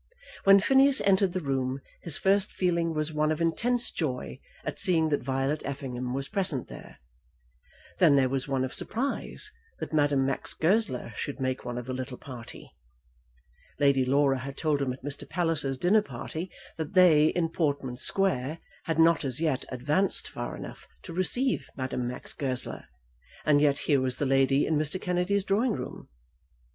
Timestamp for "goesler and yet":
22.33-23.77